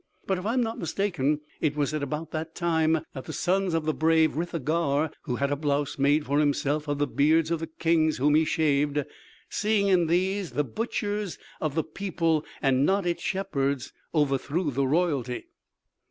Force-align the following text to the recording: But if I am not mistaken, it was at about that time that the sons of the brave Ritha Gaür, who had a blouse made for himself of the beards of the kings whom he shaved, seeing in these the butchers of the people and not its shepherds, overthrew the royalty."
But 0.25 0.39
if 0.39 0.47
I 0.47 0.53
am 0.55 0.63
not 0.63 0.79
mistaken, 0.79 1.41
it 1.59 1.75
was 1.75 1.93
at 1.93 2.01
about 2.01 2.31
that 2.31 2.55
time 2.55 3.01
that 3.13 3.25
the 3.25 3.31
sons 3.33 3.75
of 3.75 3.85
the 3.85 3.93
brave 3.93 4.31
Ritha 4.31 4.59
Gaür, 4.59 5.13
who 5.25 5.35
had 5.35 5.51
a 5.51 5.55
blouse 5.55 5.99
made 5.99 6.25
for 6.25 6.39
himself 6.39 6.87
of 6.87 6.97
the 6.97 7.05
beards 7.05 7.51
of 7.51 7.59
the 7.59 7.67
kings 7.67 8.17
whom 8.17 8.33
he 8.33 8.43
shaved, 8.43 9.03
seeing 9.47 9.89
in 9.89 10.07
these 10.07 10.53
the 10.53 10.63
butchers 10.63 11.37
of 11.61 11.75
the 11.75 11.83
people 11.83 12.43
and 12.63 12.83
not 12.83 13.05
its 13.05 13.21
shepherds, 13.21 13.93
overthrew 14.11 14.71
the 14.71 14.87
royalty." 14.87 15.45